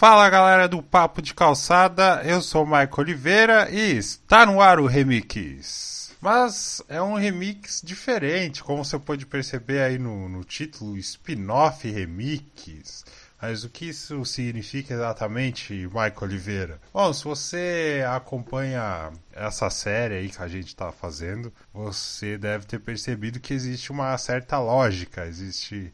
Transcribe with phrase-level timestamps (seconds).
[0.00, 4.80] Fala galera do Papo de Calçada, eu sou o Maico Oliveira e está no ar
[4.80, 6.16] o Remix.
[6.22, 13.04] Mas é um remix diferente, como você pode perceber aí no, no título Spin-off Remix.
[13.42, 16.80] Mas o que isso significa exatamente, Michael Oliveira?
[16.94, 22.80] Bom, se você acompanha essa série aí que a gente está fazendo, você deve ter
[22.80, 25.92] percebido que existe uma certa lógica, existe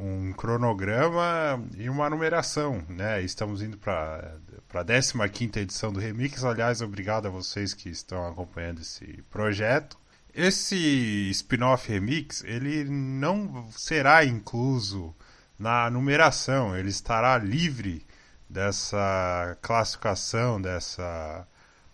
[0.00, 3.20] um cronograma e uma numeração, né?
[3.22, 4.40] Estamos indo para
[4.72, 6.42] a 15 edição do Remix.
[6.42, 9.98] Aliás, obrigado a vocês que estão acompanhando esse projeto.
[10.34, 15.14] Esse spin-off Remix, ele não será incluso
[15.58, 18.06] na numeração, ele estará livre
[18.48, 21.46] dessa classificação, dessa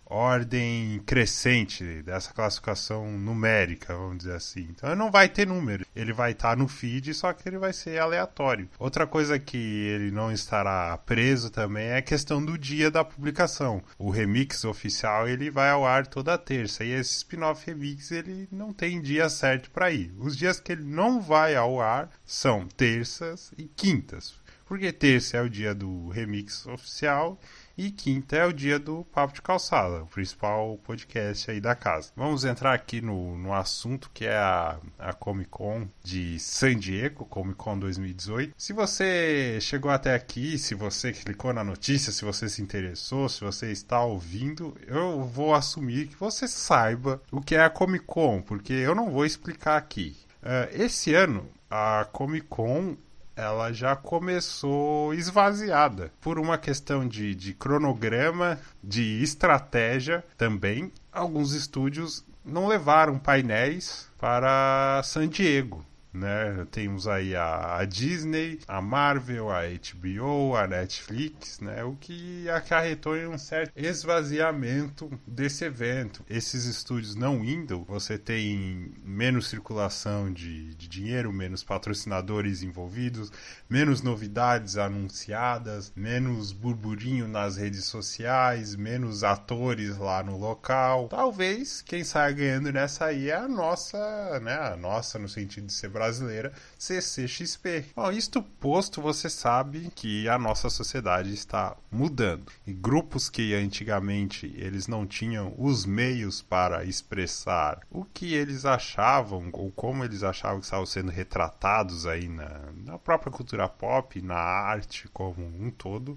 [0.07, 4.69] ordem crescente dessa classificação numérica, vamos dizer assim.
[4.71, 7.59] Então ele não vai ter número, ele vai estar tá no feed, só que ele
[7.59, 8.69] vai ser aleatório.
[8.79, 13.83] Outra coisa que ele não estará preso também é a questão do dia da publicação.
[13.99, 18.73] O remix oficial ele vai ao ar toda terça e esse spin-off remix ele não
[18.73, 20.13] tem dia certo para ir.
[20.19, 24.35] Os dias que ele não vai ao ar são terças e quintas.
[24.67, 27.39] Porque terça é o dia do remix oficial
[27.77, 32.11] e quinta é o dia do Papo de Calçada, o principal podcast aí da casa.
[32.17, 37.27] Vamos entrar aqui no, no assunto que é a, a Comic Con de San Diego,
[37.27, 38.55] Comic Con 2018.
[38.57, 43.43] Se você chegou até aqui, se você clicou na notícia, se você se interessou, se
[43.43, 48.41] você está ouvindo, eu vou assumir que você saiba o que é a Comic Con,
[48.41, 50.17] porque eu não vou explicar aqui.
[50.43, 52.97] Uh, esse ano, a Comic Con
[53.37, 60.91] ela já começou esvaziada por uma questão de, de cronograma, de estratégia também.
[61.13, 65.85] Alguns estúdios não levaram painéis para San Diego
[66.17, 66.67] né?
[66.71, 71.85] Temos aí a, a, Disney, a Marvel, a HBO, a Netflix, né?
[71.85, 76.25] O que acarretou em um certo esvaziamento desse evento.
[76.29, 83.31] Esses estúdios não indo, você tem menos circulação de, de dinheiro, menos patrocinadores envolvidos,
[83.69, 91.09] menos novidades anunciadas, menos burburinho nas redes sociais, menos atores lá no local.
[91.09, 94.55] Talvez quem saia ganhando nessa aí é a nossa, né?
[94.55, 97.87] A nossa no sentido de ser brasileiro brasileira CCXP.
[97.95, 102.53] Bom, isto posto, você sabe que a nossa sociedade está mudando.
[102.67, 109.49] E grupos que antigamente eles não tinham os meios para expressar o que eles achavam
[109.53, 114.37] ou como eles achavam que estavam sendo retratados aí na, na própria cultura pop, na
[114.37, 116.17] arte como um todo,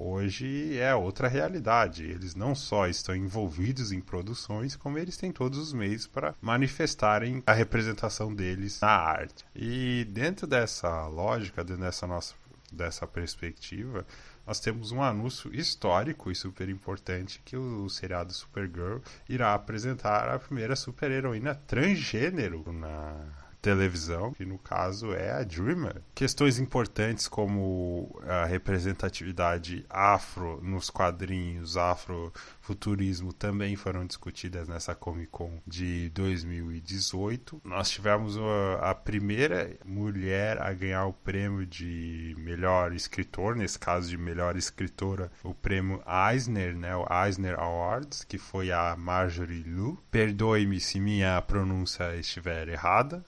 [0.00, 2.04] hoje é outra realidade.
[2.04, 7.42] Eles não só estão envolvidos em produções, como eles têm todos os meios para manifestarem
[7.46, 9.44] a representação deles na arte.
[9.54, 12.34] E dentro dessa lógica, dentro dessa nossa
[12.72, 14.06] dessa perspectiva,
[14.46, 20.38] nós temos um anúncio histórico e super importante que o seriado Supergirl irá apresentar a
[20.38, 26.02] primeira super-heroína transgênero na televisão, que no caso é a Dreamer.
[26.14, 35.60] Questões importantes como a representatividade afro nos quadrinhos, afrofuturismo também foram discutidas nessa Comic Con
[35.66, 37.60] de 2018.
[37.64, 38.36] Nós tivemos
[38.80, 45.30] a, primeira mulher a ganhar o prêmio de melhor escritor, nesse caso de melhor escritora,
[45.42, 49.98] o prêmio Eisner, né, o Eisner Awards, que foi a Marjorie Liu.
[50.10, 53.24] Perdoe-me se minha pronúncia estiver errada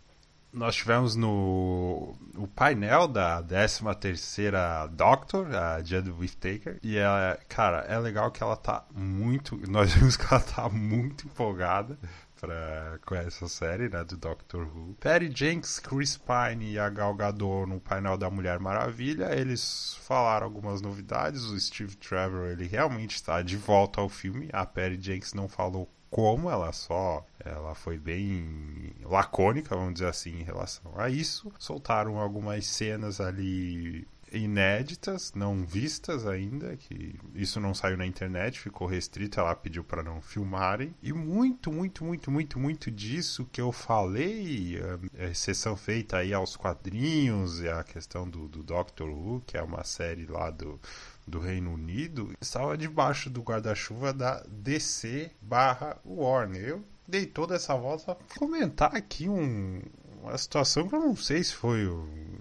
[0.53, 7.79] nós tivemos no o painel da 13 terceira Doctor, a Jed Whittaker, e ela, cara,
[7.89, 11.99] é legal que ela tá muito, nós vimos que ela tá muito empolgada
[12.41, 14.97] pra, com essa série, né, do Doctor Who.
[15.01, 20.47] Perry Jenks, Chris Pine e a Gal Gadot no painel da Mulher Maravilha, eles falaram
[20.47, 25.33] algumas novidades, o Steve Trevor, ele realmente está de volta ao filme, a Perry Jenks
[25.33, 31.09] não falou como ela só ela foi bem lacônica, vamos dizer assim, em relação a
[31.09, 31.51] isso.
[31.59, 38.87] Soltaram algumas cenas ali inéditas, não vistas ainda, que isso não saiu na internet, ficou
[38.87, 40.95] restrito, ela pediu para não filmarem.
[41.03, 44.79] E muito, muito, muito, muito, muito disso que eu falei,
[45.19, 49.63] a exceção feita aí aos quadrinhos e a questão do, do Doctor Who, que é
[49.63, 50.79] uma série lá do
[51.27, 56.69] do Reino Unido estava debaixo do guarda-chuva da DC barra Warner.
[56.69, 59.81] Eu dei toda essa volta para comentar aqui um,
[60.23, 61.89] uma situação que eu não sei se foi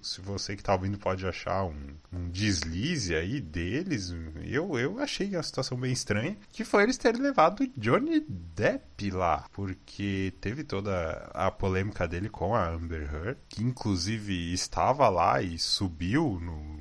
[0.01, 1.75] se você que está ouvindo pode achar um,
[2.11, 4.13] um, deslize aí deles.
[4.43, 8.25] Eu, eu achei a situação bem estranha, que foi eles terem levado Johnny
[8.55, 15.07] Depp lá, porque teve toda a polêmica dele com a Amber Heard, que inclusive estava
[15.09, 16.80] lá e subiu no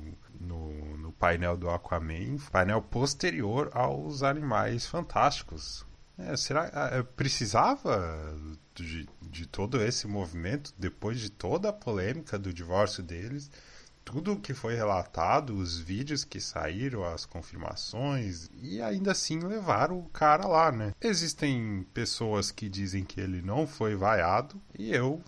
[1.21, 5.85] painel do Aquaman, painel posterior aos Animais Fantásticos.
[6.17, 8.35] É, será que precisava
[8.73, 13.51] de, de todo esse movimento depois de toda a polêmica do divórcio deles?
[14.03, 20.09] tudo que foi relatado, os vídeos que saíram, as confirmações, e ainda assim levaram o
[20.09, 20.91] cara lá, né?
[20.99, 25.21] Existem pessoas que dizem que ele não foi vaiado, e eu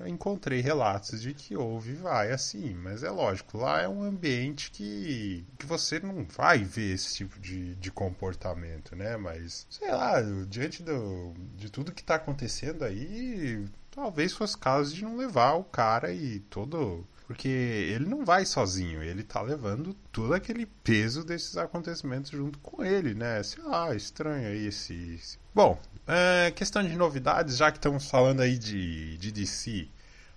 [0.00, 4.70] eu encontrei relatos de que houve vai assim, mas é lógico, lá é um ambiente
[4.70, 9.16] que, que você não vai ver esse tipo de, de comportamento, né?
[9.16, 15.04] Mas, sei lá, diante do, de tudo que está acontecendo aí, talvez fosse caso de
[15.04, 20.34] não levar o cara e todo porque ele não vai sozinho, ele tá levando todo
[20.34, 23.42] aquele peso desses acontecimentos junto com ele, né?
[23.42, 25.14] Sei lá, estranho aí esse.
[25.14, 25.38] esse...
[25.54, 29.88] Bom, é, questão de novidades, já que estamos falando aí de, de DC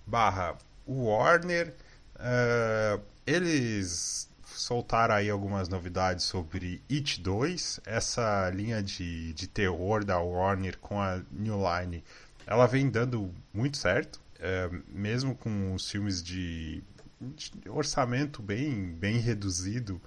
[0.06, 1.74] barra Warner,
[2.18, 10.18] é, eles soltaram aí algumas novidades sobre It 2, essa linha de, de terror da
[10.18, 12.04] Warner com a New Line,
[12.46, 16.82] ela vem dando muito certo é, mesmo com os filmes de,
[17.20, 20.00] de, orçamento bem, bem reduzido,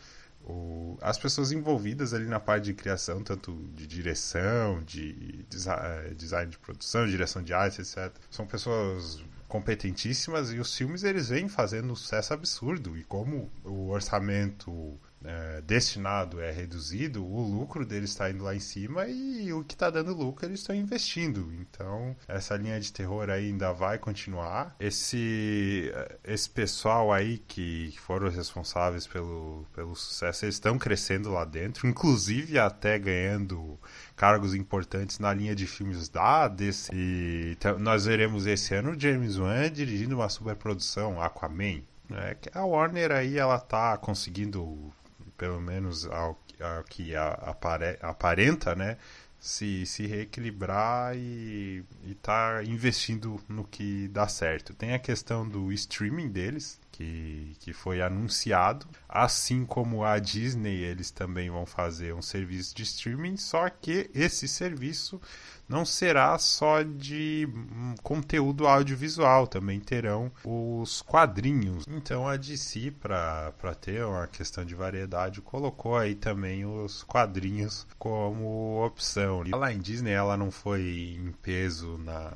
[0.49, 6.51] o, as pessoas envolvidas ali na parte de criação, tanto de direção, de design, design
[6.51, 11.91] de produção, direção de arte, etc., são pessoas competentíssimas e os filmes eles vêm fazendo
[11.91, 18.29] um sucesso absurdo e como o orçamento é, destinado é reduzido, o lucro deles está
[18.29, 21.53] indo lá em cima e o que está dando lucro eles estão investindo.
[21.59, 24.75] Então, essa linha de terror ainda vai continuar.
[24.79, 25.91] Esse,
[26.23, 32.57] esse pessoal aí que foram responsáveis pelo, pelo sucesso, eles estão crescendo lá dentro, inclusive
[32.57, 33.79] até ganhando
[34.15, 36.91] cargos importantes na linha de filmes da DC.
[36.93, 41.81] E nós veremos esse ano James Wan dirigindo uma superprodução, Aquaman.
[42.11, 44.91] É a Warner aí ela tá conseguindo
[45.39, 48.97] pelo menos ao, ao que apare, aparenta, né?
[49.39, 54.73] Se, se reequilibrar e estar tá investindo no que dá certo.
[54.73, 58.85] Tem a questão do streaming deles, que, que foi anunciado.
[59.07, 64.49] Assim como a Disney, eles também vão fazer um serviço de streaming, só que esse
[64.49, 65.19] serviço
[65.67, 71.85] não será só de hum, conteúdo audiovisual, também terão os quadrinhos.
[71.87, 78.83] Então a DC, para ter uma questão de variedade, colocou aí também os quadrinhos como
[78.83, 79.43] opção.
[79.47, 82.31] Lá em Disney ela não foi em peso na,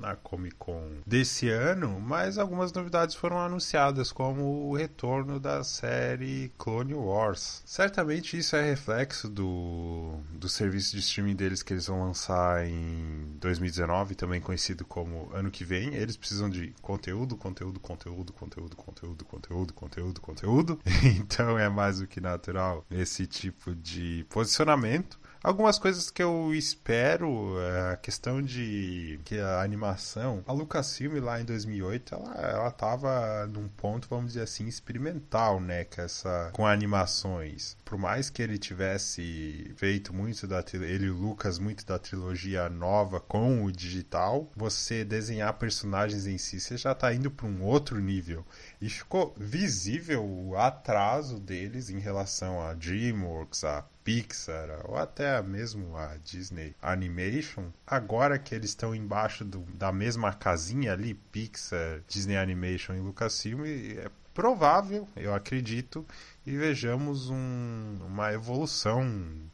[0.00, 6.50] na Comic Con desse ano, mas algumas novidades foram anunciadas, como o retorno da série
[6.58, 7.62] Clone Wars.
[7.64, 13.36] Certamente isso é reflexo do, do serviço de streaming deles que eles vão lançar em
[13.40, 15.94] 2019, também conhecido como ano que vem.
[15.94, 20.80] Eles precisam de conteúdo, conteúdo, conteúdo, conteúdo, conteúdo, conteúdo, conteúdo, conteúdo.
[21.20, 25.19] Então é mais do que natural esse tipo de posicionamento.
[25.42, 31.40] Algumas coisas que eu espero, é, a questão de que a animação, a Lucasfilm lá
[31.40, 36.66] em 2008, ela, ela tava num ponto, vamos dizer assim, experimental, né, com, essa, com
[36.66, 37.74] animações.
[37.86, 42.68] Por mais que ele tivesse feito muito da ele e o Lucas muito da trilogia
[42.68, 47.62] nova com o digital, você desenhar personagens em si, você já tá indo para um
[47.62, 48.44] outro nível.
[48.78, 55.96] E ficou visível o atraso deles em relação a DreamWorks, a Pixar ou até mesmo
[55.96, 62.36] a Disney Animation, agora que eles estão embaixo do, da mesma casinha ali, Pixar, Disney
[62.36, 66.06] Animation e Lucasfilm, é provável, eu acredito,
[66.46, 69.04] e vejamos um, uma evolução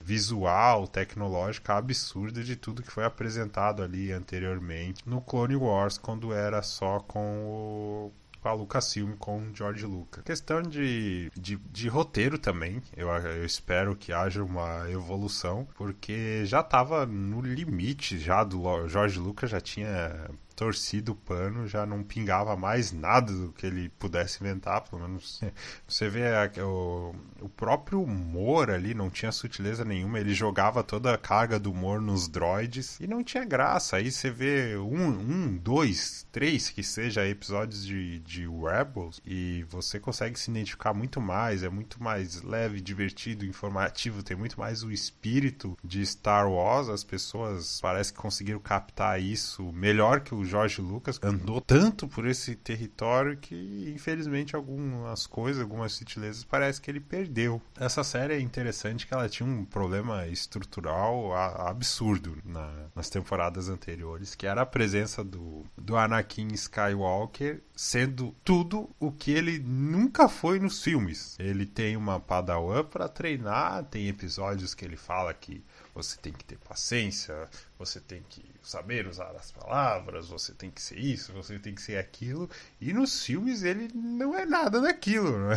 [0.00, 6.62] visual, tecnológica absurda de tudo que foi apresentado ali anteriormente no Clone Wars, quando era
[6.62, 8.12] só com o
[8.47, 10.23] com a Lucasfilm, com George Lucas.
[10.23, 16.61] Questão de, de, de roteiro também, eu, eu, espero que haja uma evolução, porque já
[16.61, 22.57] estava no limite já do George Lucas, já tinha torcido o pano, já não pingava
[22.57, 25.41] mais nada do que ele pudesse inventar, pelo menos.
[25.87, 26.25] Você vê
[26.63, 31.71] o, o próprio humor ali, não tinha sutileza nenhuma, ele jogava toda a carga do
[31.71, 33.97] humor nos droids e não tinha graça.
[33.97, 40.01] Aí você vê um, um dois, três que seja episódios de, de Rebels e você
[40.01, 44.91] consegue se identificar muito mais, é muito mais leve, divertido, informativo, tem muito mais o
[44.91, 46.89] espírito de Star Wars.
[46.89, 52.26] As pessoas parece que conseguiram captar isso melhor que o Jorge Lucas andou tanto por
[52.26, 57.61] esse território que, infelizmente, algumas coisas, algumas sutilezas, parece que ele perdeu.
[57.79, 64.35] Essa série é interessante que ela tinha um problema estrutural absurdo na, nas temporadas anteriores,
[64.35, 70.59] que era a presença do, do Anakin Skywalker sendo tudo o que ele nunca foi
[70.59, 71.37] nos filmes.
[71.38, 75.62] Ele tem uma padawan para treinar, tem episódios que ele fala que
[75.97, 77.49] você tem que ter paciência,
[77.79, 81.81] você tem que saber usar as palavras, você tem que ser isso, você tem que
[81.81, 82.50] ser aquilo.
[82.79, 85.57] E nos filmes ele não é nada daquilo, né?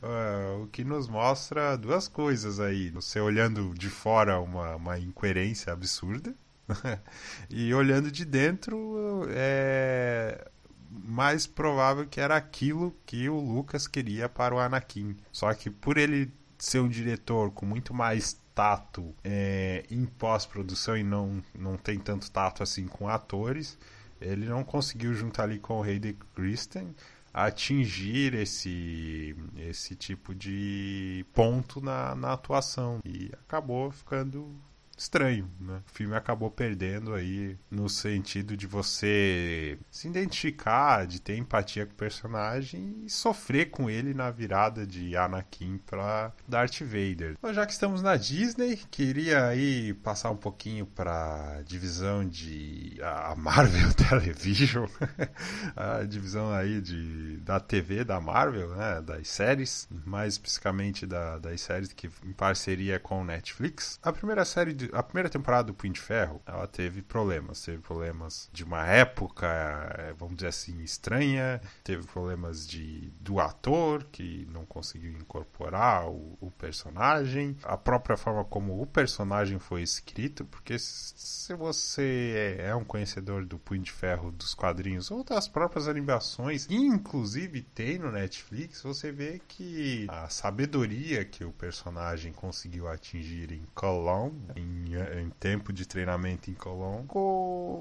[0.62, 2.90] o que nos mostra duas coisas aí.
[2.90, 6.34] Você olhando de fora uma, uma incoerência absurda.
[7.48, 10.46] e olhando de dentro é
[10.90, 15.16] mais provável que era aquilo que o Lucas queria para o Anakin.
[15.32, 21.02] Só que por ele ser um diretor com muito mais tato é, em pós-produção e
[21.02, 23.78] não, não tem tanto tato assim com atores,
[24.20, 26.94] ele não conseguiu juntar ali com o Hayden Christensen
[27.32, 33.00] atingir esse esse tipo de ponto na, na atuação.
[33.04, 34.52] E acabou ficando
[35.00, 35.80] estranho, né?
[35.90, 41.92] O filme acabou perdendo aí no sentido de você se identificar, de ter empatia com
[41.92, 47.36] o personagem e sofrer com ele na virada de Anakin para Darth Vader.
[47.38, 53.34] Então, já que estamos na Disney, queria aí passar um pouquinho para divisão de a
[53.34, 54.86] Marvel Television,
[55.74, 61.62] a divisão aí de da TV da Marvel, né, das séries, mais especificamente da, das
[61.62, 63.98] séries que em parceria com Netflix.
[64.02, 67.62] A primeira série de, a primeira temporada do Punho de Ferro, ela teve problemas.
[67.62, 69.46] Teve problemas de uma época,
[69.98, 71.60] é, vamos dizer assim, estranha.
[71.84, 77.56] Teve problemas de do ator, que não conseguiu incorporar o, o personagem.
[77.62, 83.44] A própria forma como o personagem foi escrito, porque se você é, é um conhecedor
[83.44, 89.12] do Punho de Ferro, dos quadrinhos ou das próprias animações, inclusive tem no Netflix, você
[89.12, 94.79] vê que a sabedoria que o personagem conseguiu atingir em Cologne, em
[95.20, 97.04] em tempo de treinamento em Colón,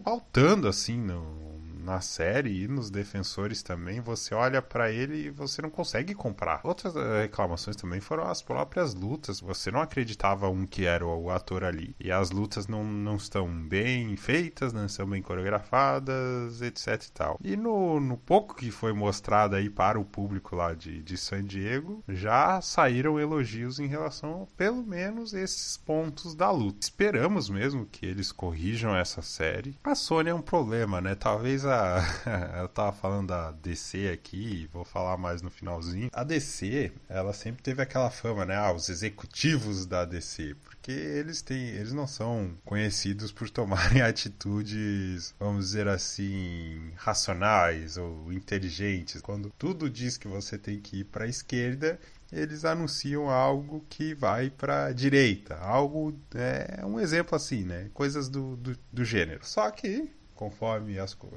[0.04, 5.62] faltando assim no, na série e nos defensores também, você olha para ele e você
[5.62, 6.62] não consegue comprar.
[6.64, 9.40] Outras eh, reclamações também foram as próprias lutas.
[9.40, 11.96] Você não acreditava um que era o ator ali.
[12.00, 17.40] E as lutas não, não estão bem feitas, não estão bem coreografadas, etc e tal.
[17.44, 21.44] E no, no pouco que foi mostrado aí para o público lá de, de San
[21.44, 26.80] Diego, já saíram elogios em relação, pelo menos, esses pontos da luta.
[26.82, 29.78] Esperamos mesmo que eles corrijam essa série.
[29.84, 31.16] A Sony é um problema, né?
[31.16, 32.04] Talvez a
[32.62, 36.10] eu tava falando da DC aqui, vou falar mais no finalzinho.
[36.14, 38.56] A DC, ela sempre teve aquela fama, né?
[38.56, 45.34] Ah, os executivos da DC, porque eles têm, eles não são conhecidos por tomarem atitudes,
[45.40, 49.22] vamos dizer assim, racionais ou inteligentes.
[49.22, 52.00] Quando tudo diz que você tem que ir para esquerda,
[52.32, 57.90] eles anunciam algo que vai para direita, algo é um exemplo assim, né?
[57.94, 59.40] Coisas do, do, do gênero.
[59.44, 61.28] Só que conforme as, uh,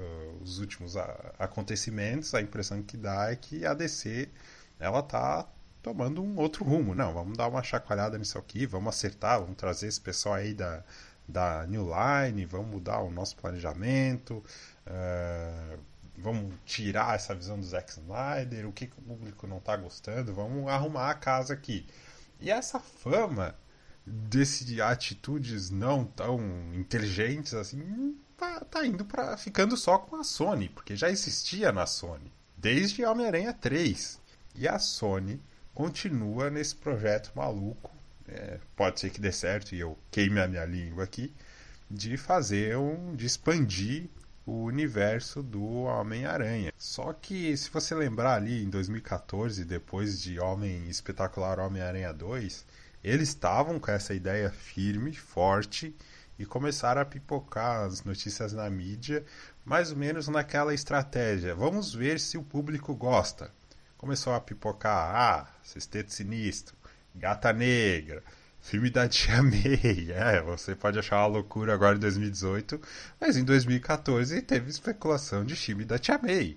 [0.40, 0.96] os últimos
[1.36, 4.28] acontecimentos, a impressão que dá é que a DC
[4.78, 5.44] ela tá
[5.82, 6.94] tomando um outro rumo.
[6.94, 10.84] Não, vamos dar uma chacoalhada nisso aqui, vamos acertar, vamos trazer esse pessoal aí da,
[11.26, 14.34] da New Line, vamos mudar o nosso planejamento,
[14.86, 15.78] uh,
[16.16, 20.32] vamos tirar essa visão do Zack Snyder, o que, que o público não está gostando,
[20.32, 21.88] vamos arrumar a casa aqui.
[22.40, 23.52] E essa fama
[24.06, 26.40] desse atitudes não tão
[26.72, 31.86] inteligentes assim tá, tá indo para ficando só com a Sony, porque já existia na
[31.86, 34.20] Sony desde Homem-Aranha 3.
[34.56, 35.40] E a Sony
[35.72, 37.90] continua nesse projeto maluco.
[38.28, 41.32] É, pode ser que dê certo e eu queime a minha língua aqui
[41.90, 44.08] de fazer um de expandir
[44.46, 46.72] o universo do Homem-Aranha.
[46.76, 52.64] Só que se você lembrar ali em 2014, depois de Homem Espetacular Homem-Aranha 2,
[53.04, 55.94] eles estavam com essa ideia firme, forte
[56.38, 59.24] e começaram a pipocar as notícias na mídia,
[59.64, 61.54] mais ou menos naquela estratégia.
[61.54, 63.50] Vamos ver se o público gosta.
[63.96, 66.74] Começou a pipocar, ah, Sexteto Sinistro,
[67.14, 68.22] Gata Negra,
[68.60, 70.10] filme da Tia May.
[70.10, 72.80] É, você pode achar uma loucura agora em 2018,
[73.20, 76.56] mas em 2014 teve especulação de filme da Tia May.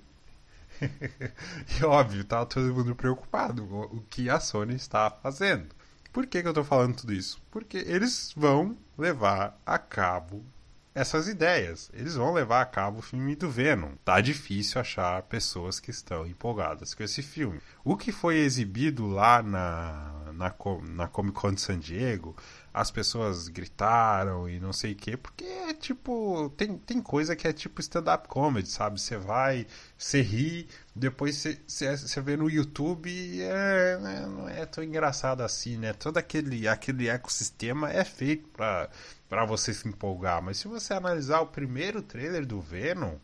[1.80, 5.68] e óbvio, tá todo mundo preocupado com o que a Sony está fazendo.
[6.16, 7.42] Por que, que eu estou falando tudo isso?
[7.52, 10.46] Porque eles vão levar a cabo
[10.94, 11.92] essas ideias.
[11.94, 13.96] Eles vão levar a cabo o filme do Venom.
[14.06, 17.60] Tá difícil achar pessoas que estão empolgadas com esse filme.
[17.84, 22.34] O que foi exibido lá na, na, na Comic Con de San Diego,
[22.76, 26.50] as pessoas gritaram e não sei o quê, porque é tipo.
[26.58, 29.00] Tem, tem coisa que é tipo stand-up comedy, sabe?
[29.00, 29.66] Você vai,
[29.98, 35.78] você ri, depois você, vê no YouTube e é, né, não é tão engraçado assim,
[35.78, 35.94] né?
[35.94, 38.90] Todo aquele, aquele ecossistema é feito pra,
[39.30, 40.42] pra você se empolgar.
[40.42, 43.16] Mas se você analisar o primeiro trailer do Venom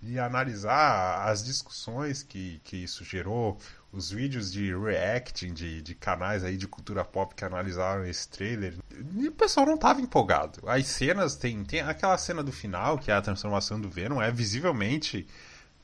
[0.00, 3.58] e analisar as discussões que, que isso gerou,
[3.94, 8.74] os vídeos de reacting de, de canais aí de cultura pop que analisaram esse trailer,
[9.16, 10.60] e o pessoal não tava empolgado.
[10.68, 14.32] As cenas, tem, tem aquela cena do final, que é a transformação do Venom, é
[14.32, 15.26] visivelmente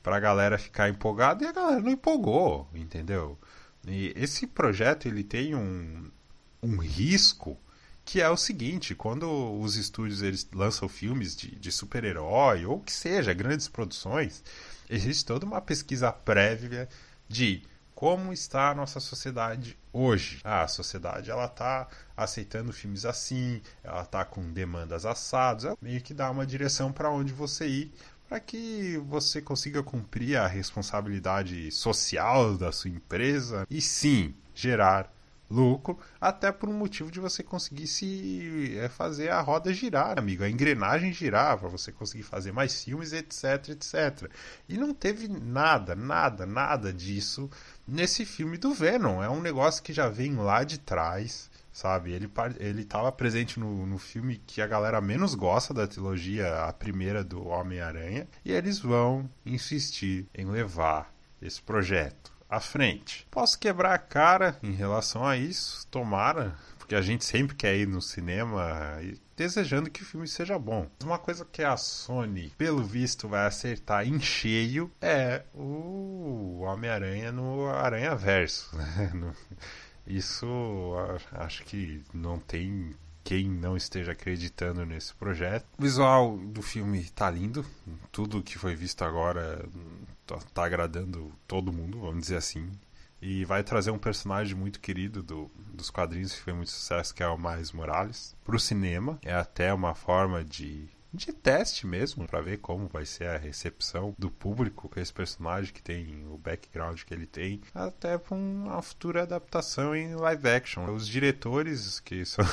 [0.03, 3.39] pra galera ficar empolgada e a galera não empolgou, entendeu?
[3.87, 6.11] E esse projeto ele tem um,
[6.63, 7.57] um risco
[8.05, 12.93] que é o seguinte, quando os estúdios eles lançam filmes de, de super-herói ou que
[12.93, 14.43] seja, grandes produções,
[14.89, 16.89] existe toda uma pesquisa prévia
[17.29, 17.63] de
[18.01, 20.41] como está a nossa sociedade hoje.
[20.43, 26.01] Ah, a sociedade ela está aceitando filmes assim, ela está com demandas assadas, é meio
[26.01, 27.93] que dá uma direção para onde você ir
[28.27, 35.13] para que você consiga cumprir a responsabilidade social da sua empresa e sim gerar
[35.51, 40.45] lucro, até por um motivo de você conseguir se é, fazer a roda girar, amigo,
[40.45, 44.31] a engrenagem girar, para você conseguir fazer mais filmes, etc, etc.
[44.69, 47.51] E não teve nada, nada, nada disso
[47.87, 49.23] nesse filme do Venom.
[49.23, 52.13] É um negócio que já vem lá de trás, sabe?
[52.13, 56.73] Ele ele estava presente no, no filme que a galera menos gosta da trilogia, a
[56.73, 63.27] primeira do Homem-Aranha, e eles vão insistir em levar esse projeto à frente.
[63.31, 67.87] Posso quebrar a cara em relação a isso, tomara, porque a gente sempre quer ir
[67.87, 70.87] no cinema e desejando que o filme seja bom.
[71.03, 77.69] Uma coisa que a Sony, pelo visto, vai acertar em cheio é o Homem-Aranha no
[77.69, 78.77] Aranha Verso.
[78.77, 79.33] Né?
[80.07, 80.47] Isso
[81.33, 85.67] acho que não tem quem não esteja acreditando nesse projeto.
[85.79, 87.65] O visual do filme tá lindo,
[88.11, 89.65] tudo que foi visto agora
[90.27, 92.71] tá, tá agradando todo mundo, vamos dizer assim.
[93.23, 97.23] E vai trazer um personagem muito querido do, dos quadrinhos que foi muito sucesso, que
[97.23, 99.19] é o Miles Morales, para o cinema.
[99.23, 104.15] É até uma forma de de teste mesmo, para ver como vai ser a recepção
[104.17, 108.81] do público com esse personagem que tem o background que ele tem, até para uma
[108.81, 110.85] futura adaptação em live action.
[110.95, 112.45] Os diretores, que são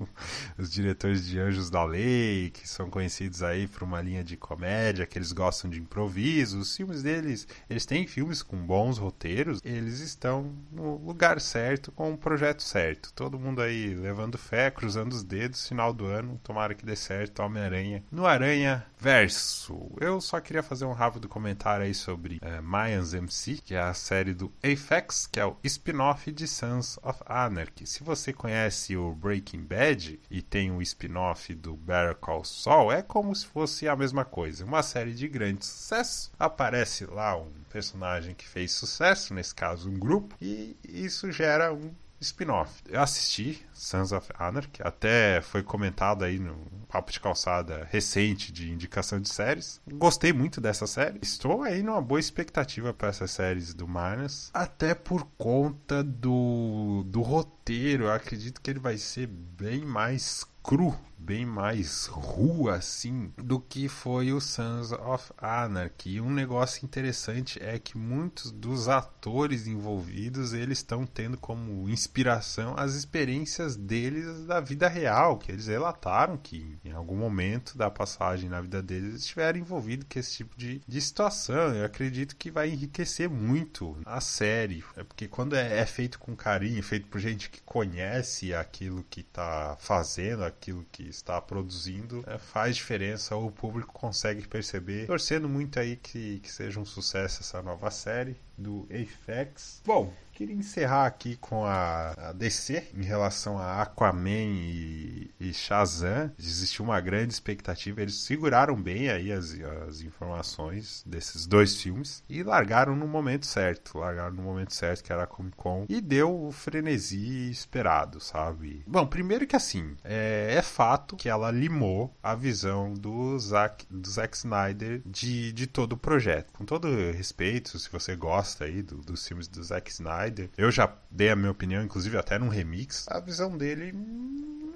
[0.56, 5.06] os diretores de Anjos da Lei, que são conhecidos aí por uma linha de comédia,
[5.06, 10.00] que eles gostam de improviso, os filmes deles, eles têm filmes com bons roteiros, eles
[10.00, 13.12] estão no lugar certo, com o projeto certo.
[13.12, 17.42] Todo mundo aí levando fé, cruzando os dedos, final do ano, tomara que dê certo,
[17.42, 19.90] Homem-Aranha no Aranha Verso.
[20.00, 23.94] Eu só queria fazer um rápido comentário aí sobre é, Mayans MC, que é a
[23.94, 27.86] série do Apex, que é o spin-off de Sons of Anarchy.
[27.86, 33.02] Se você conhece o Breaking Bad e tem o spin-off do Better Call Saul, é
[33.02, 34.64] como se fosse a mesma coisa.
[34.64, 36.32] Uma série de grande sucesso.
[36.38, 41.92] Aparece lá um personagem que fez sucesso, nesse caso um grupo, e isso gera um
[42.20, 42.82] spin-off.
[42.88, 46.56] Eu assisti Sons of Anarchy, até foi comentado aí no
[46.88, 49.80] papo de calçada recente de indicação de séries.
[49.92, 51.18] Gostei muito dessa série.
[51.22, 57.20] Estou aí numa boa expectativa para essas séries do Minus, até por conta do, do
[57.20, 58.04] roteiro.
[58.04, 63.88] Eu acredito que ele vai ser bem mais cru bem mais rua assim do que
[63.88, 66.16] foi o Sons of Anarchy.
[66.16, 72.74] E um negócio interessante é que muitos dos atores envolvidos eles estão tendo como inspiração
[72.76, 78.48] as experiências deles da vida real, que eles relataram que em algum momento da passagem
[78.48, 81.74] na vida deles eles estiveram envolvidos com esse tipo de, de situação.
[81.74, 86.36] Eu acredito que vai enriquecer muito a série, é porque quando é, é feito com
[86.36, 92.38] carinho, feito por gente que conhece aquilo que está fazendo, aquilo que está produzindo, é,
[92.38, 95.06] faz diferença, o público consegue perceber.
[95.06, 99.82] Torcendo muito aí que, que seja um sucesso essa nova série do Apex.
[99.84, 106.30] Bom, queria encerrar aqui com a, a, DC em relação a Aquaman e, e Shazam.
[106.38, 112.42] Existiu uma grande expectativa, eles seguraram bem aí as, as informações desses dois filmes e
[112.42, 116.48] largaram no momento certo, largaram no momento certo que era a Comic Con e deu
[116.48, 118.84] o frenesi esperado, sabe?
[118.86, 124.08] Bom, primeiro que assim, é, é fato que ela limou a visão do Zack, do
[124.10, 126.52] Zack Snyder de, de todo o projeto.
[126.52, 130.25] Com todo respeito, se você gosta aí do, dos filmes do Zack Snyder.
[130.56, 133.06] Eu já dei a minha opinião, inclusive até num remix.
[133.08, 133.94] A visão dele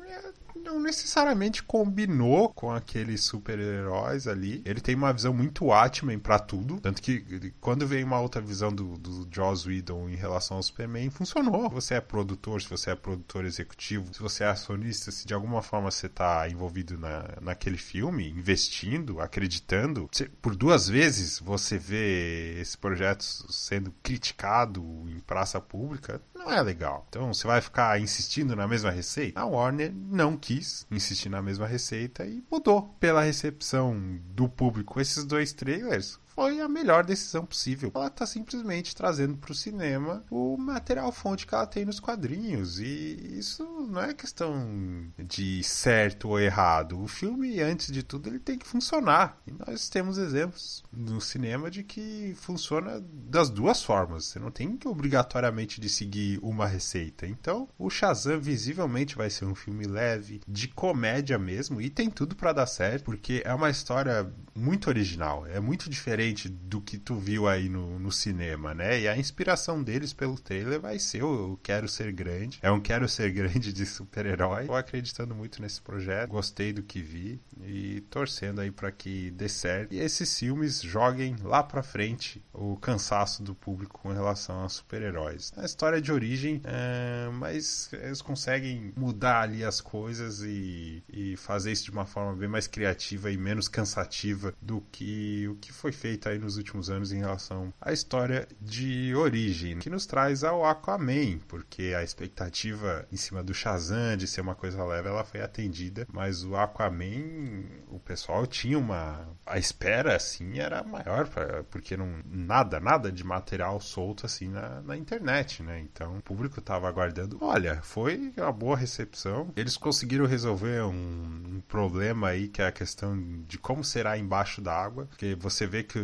[0.09, 0.33] é
[0.65, 4.63] não necessariamente combinou com aqueles super-heróis ali.
[4.65, 8.73] Ele tem uma visão muito Watchmen para tudo, tanto que quando vem uma outra visão
[8.73, 11.69] do, do Joss Whedon em relação ao Superman, funcionou.
[11.69, 15.35] Se você é produtor, se você é produtor executivo, se você é acionista, se de
[15.35, 21.79] alguma forma você tá envolvido na, naquele filme, investindo, acreditando, você, por duas vezes você
[21.79, 27.07] vê esse projeto sendo criticado em praça pública, não é legal.
[27.09, 29.41] Então você vai ficar insistindo na mesma receita?
[29.41, 30.50] A Warner não quis
[30.91, 35.01] insistir na mesma receita e mudou pela recepção do público.
[35.01, 37.93] Esses dois trailers foi a melhor decisão possível.
[37.95, 42.81] Ela está simplesmente trazendo para o cinema o material fonte que ela tem nos quadrinhos.
[42.81, 46.99] E isso não é questão de certo ou errado.
[46.99, 49.37] O filme, antes de tudo, ele tem que funcionar.
[49.47, 54.25] E nós temos exemplos no cinema de que funciona das duas formas.
[54.25, 57.27] Você não tem que obrigatoriamente de seguir uma receita.
[57.27, 62.35] Então, o Shazam visivelmente vai ser um filme leve, de comédia mesmo, e tem tudo
[62.35, 67.17] para dar certo, porque é uma história muito original, é muito diferente do que tu
[67.17, 69.01] viu aí no, no cinema, né?
[69.01, 72.59] E a inspiração deles pelo trailer vai ser o Quero Ser Grande.
[72.63, 74.67] É um Quero Ser Grande de super-herói.
[74.67, 79.49] Tô acreditando muito nesse projeto, gostei do que vi e torcendo aí para que dê
[79.49, 79.93] certo.
[79.93, 85.53] E esses filmes joguem lá pra frente o cansaço do público com relação a super-heróis.
[85.57, 91.73] A história de origem, é, mas eles conseguem mudar ali as coisas e, e fazer
[91.73, 95.93] isso de uma forma bem mais criativa e menos cansativa do que o que foi
[95.93, 100.65] feito aí nos últimos anos em relação à história de origem, que nos traz ao
[100.65, 105.41] Aquaman, porque a expectativa em cima do Shazam de ser uma coisa leve, ela foi
[105.41, 111.29] atendida, mas o Aquaman, o pessoal tinha uma a espera assim era maior
[111.71, 115.81] porque não nada, nada de material solto assim na, na internet, né?
[115.81, 117.39] Então o público estava aguardando.
[117.41, 119.53] Olha, foi uma boa recepção.
[119.57, 124.41] Eles conseguiram resolver um, um problema aí que é a questão de como será embaixo
[124.41, 125.99] debaixo d'água, porque você vê que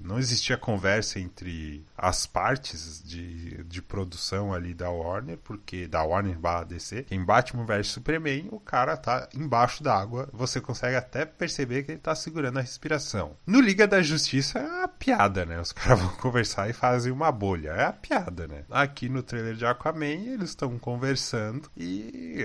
[0.00, 6.38] não existia conversa entre as partes de, de produção ali da Warner, porque da Warner
[6.38, 11.82] barra DC, em Batman vs Superman, o cara tá embaixo d'água, você consegue até perceber
[11.82, 13.36] que ele tá segurando a respiração.
[13.46, 15.60] No Liga da Justiça é a piada, né?
[15.60, 18.64] Os caras vão conversar e fazem uma bolha, é a piada, né?
[18.70, 22.44] Aqui no trailer de Aquaman, eles estão conversando e,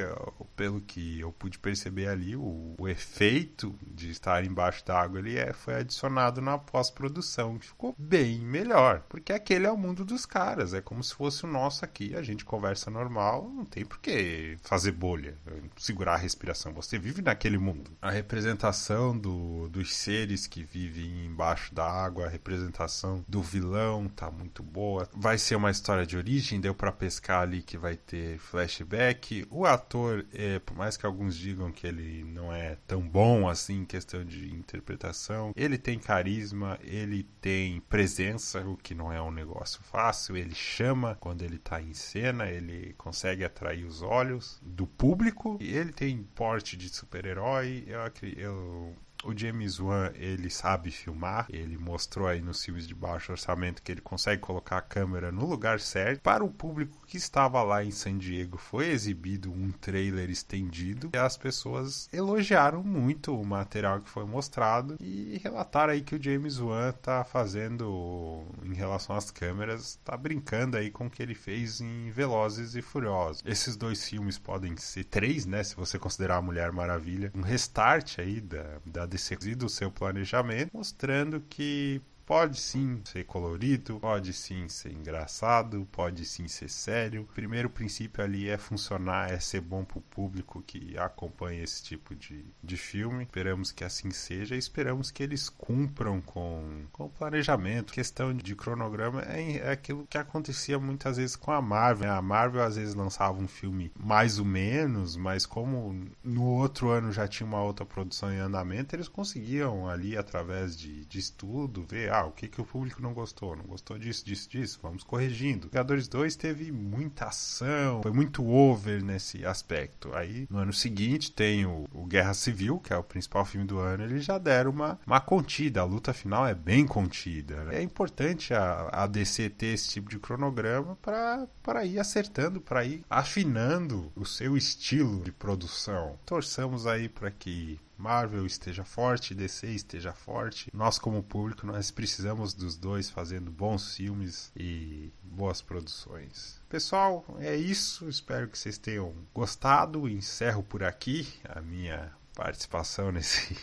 [0.55, 5.53] pelo que eu pude perceber ali, o, o efeito de estar embaixo d'água ele é,
[5.53, 9.03] foi adicionado na pós-produção, que ficou bem melhor.
[9.09, 12.21] Porque aquele é o mundo dos caras, é como se fosse o nosso aqui, a
[12.21, 15.35] gente conversa normal, não tem por que fazer bolha,
[15.75, 16.73] segurar a respiração.
[16.73, 17.91] Você vive naquele mundo.
[17.99, 24.29] A representação do, dos seres que vivem embaixo da água, a representação do vilão tá
[24.29, 25.09] muito boa.
[25.13, 29.47] Vai ser uma história de origem, deu para pescar ali que vai ter flashback.
[29.49, 33.81] O ator, é, por mais que alguns digam que ele não é tão bom assim
[33.81, 39.21] em questão de interpretação, interpretação, ele tem carisma, ele tem presença, o que não é
[39.21, 44.59] um negócio fácil, ele chama quando ele está em cena, ele consegue atrair os olhos
[44.61, 47.99] do público, e ele tem porte de super-herói, eu,
[48.37, 53.81] eu o James Wan, ele sabe filmar, ele mostrou aí nos filmes de baixo orçamento
[53.81, 56.21] que ele consegue colocar a câmera no lugar certo.
[56.21, 61.17] Para o público que estava lá em San Diego, foi exibido um trailer estendido e
[61.17, 66.59] as pessoas elogiaram muito o material que foi mostrado e relataram aí que o James
[66.59, 71.81] Wan tá fazendo em relação às câmeras, tá brincando aí com o que ele fez
[71.81, 73.41] em Velozes e Furiosos.
[73.45, 78.19] Esses dois filmes podem ser três, né, se você considerar a Mulher Maravilha, um restart
[78.19, 84.67] aí da, da DC do seu planejamento, mostrando que Pode sim ser colorido, pode sim
[84.67, 87.21] ser engraçado, pode sim ser sério.
[87.21, 91.81] O primeiro princípio ali é funcionar, é ser bom para o público que acompanha esse
[91.81, 93.23] tipo de, de filme.
[93.23, 97.93] Esperamos que assim seja e esperamos que eles cumpram com, com o planejamento.
[97.93, 102.09] questão de cronograma é, é aquilo que acontecia muitas vezes com a Marvel.
[102.09, 102.13] Né?
[102.13, 107.09] A Marvel às vezes lançava um filme mais ou menos, mas como no outro ano
[107.09, 112.16] já tinha uma outra produção em andamento, eles conseguiam ali através de, de estudo ver
[112.17, 113.55] ah, o que, que o público não gostou?
[113.55, 115.67] Não gostou disso, disso, disso, vamos corrigindo.
[115.67, 120.13] Vingadores 2 teve muita ação, foi muito over nesse aspecto.
[120.15, 123.79] Aí, no ano seguinte, tem o, o Guerra Civil, que é o principal filme do
[123.79, 127.63] ano, eles já deram uma, uma contida, a luta final é bem contida.
[127.65, 127.77] Né?
[127.77, 133.03] É importante a, a DC ter esse tipo de cronograma para ir acertando, para ir
[133.09, 136.17] afinando o seu estilo de produção.
[136.25, 140.69] Torçamos aí para que Marvel esteja forte, DC esteja forte.
[140.73, 146.61] Nós, como público, nós precisamos dos dois fazendo bons filmes e boas produções.
[146.69, 148.07] Pessoal, é isso.
[148.07, 150.07] Espero que vocês tenham gostado.
[150.07, 153.57] Encerro por aqui a minha participação nesse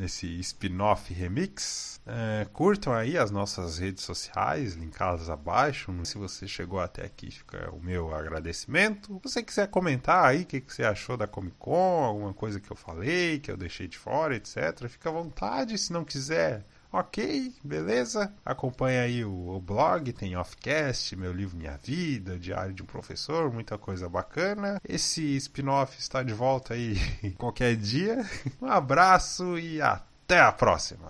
[0.00, 2.00] nesse spin-off remix.
[2.06, 5.92] É, curtam aí as nossas redes sociais, linkadas abaixo.
[6.04, 9.20] Se você chegou até aqui, fica o meu agradecimento.
[9.26, 12.58] Se você quiser comentar aí o que, que você achou da Comic Con, alguma coisa
[12.58, 15.76] que eu falei, que eu deixei de fora, etc., fica à vontade.
[15.76, 18.34] Se não quiser, Ok, beleza?
[18.44, 23.52] Acompanha aí o, o, blog, tem Offcast, meu livro Minha Vida, Diário de um Professor,
[23.52, 24.80] muita coisa bacana.
[24.86, 26.96] Esse spin-off está de volta aí
[27.38, 28.28] qualquer dia.
[28.60, 31.08] Um abraço e até a próxima!